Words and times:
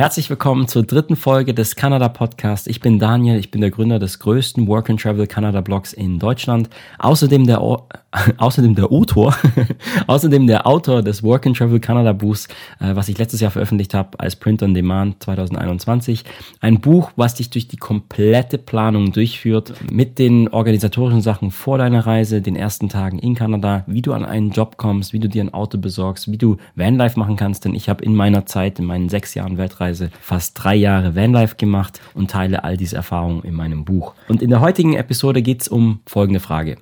Herzlich 0.00 0.30
willkommen 0.30 0.66
zur 0.66 0.82
dritten 0.82 1.14
Folge 1.14 1.52
des 1.52 1.76
Kanada 1.76 2.08
Podcasts. 2.08 2.66
Ich 2.66 2.80
bin 2.80 2.98
Daniel, 2.98 3.38
ich 3.38 3.50
bin 3.50 3.60
der 3.60 3.70
Gründer 3.70 3.98
des 3.98 4.18
größten 4.18 4.66
Work 4.66 4.88
and 4.88 4.98
Travel 4.98 5.26
Canada 5.26 5.60
Blogs 5.60 5.92
in 5.92 6.18
Deutschland. 6.18 6.70
Außerdem 6.98 7.46
der, 7.46 7.60
außerdem 8.38 8.74
der 8.74 8.90
Autor, 8.90 9.36
außerdem 10.06 10.46
der 10.46 10.66
Autor 10.66 11.02
des 11.02 11.22
Work 11.22 11.46
and 11.46 11.56
Travel 11.56 11.78
Canada 11.78 12.12
Buchs, 12.12 12.48
äh, 12.80 12.94
was 12.94 13.08
ich 13.08 13.18
letztes 13.18 13.40
Jahr 13.40 13.52
veröffentlicht 13.52 13.94
habe 13.94 14.18
als 14.18 14.34
Print 14.36 14.62
on 14.62 14.74
Demand 14.74 15.22
2021. 15.22 16.24
Ein 16.60 16.80
Buch, 16.80 17.12
was 17.16 17.34
dich 17.34 17.50
durch 17.50 17.68
die 17.68 17.76
komplette 17.76 18.58
Planung 18.58 19.12
durchführt, 19.12 19.74
mit 19.92 20.18
den 20.18 20.48
organisatorischen 20.48 21.20
Sachen 21.20 21.52
vor 21.52 21.78
deiner 21.78 22.04
Reise, 22.04 22.42
den 22.42 22.56
ersten 22.56 22.88
Tagen 22.88 23.20
in 23.20 23.34
Kanada, 23.36 23.84
wie 23.86 24.02
du 24.02 24.12
an 24.12 24.24
einen 24.24 24.50
Job 24.50 24.76
kommst, 24.76 25.12
wie 25.12 25.20
du 25.20 25.28
dir 25.28 25.44
ein 25.44 25.54
Auto 25.54 25.78
besorgst, 25.78 26.32
wie 26.32 26.38
du 26.38 26.56
Vanlife 26.74 27.18
machen 27.18 27.36
kannst, 27.36 27.64
denn 27.64 27.74
ich 27.74 27.88
habe 27.88 28.04
in 28.04 28.16
meiner 28.16 28.44
Zeit, 28.44 28.80
in 28.80 28.86
meinen 28.86 29.08
sechs 29.08 29.34
Jahren 29.34 29.56
Weltreise 29.56 30.10
fast 30.20 30.62
drei 30.62 30.74
Jahre 30.74 31.14
Vanlife 31.14 31.54
gemacht 31.54 32.00
und 32.14 32.30
teile 32.30 32.64
all 32.64 32.76
diese 32.76 32.96
Erfahrungen 32.96 33.44
in 33.44 33.54
meinem 33.54 33.84
Buch. 33.84 34.14
Und 34.28 34.42
in 34.42 34.50
der 34.50 34.60
heutigen 34.60 34.94
Episode 34.94 35.42
geht 35.42 35.62
es 35.62 35.68
um 35.68 36.00
folgende 36.06 36.40
Frage. 36.40 36.76